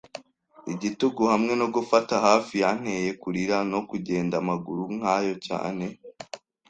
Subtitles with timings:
[0.73, 5.85] igitugu hamwe no gufata hafi yanteye kurira, no kugenda amaguru nkayo cyane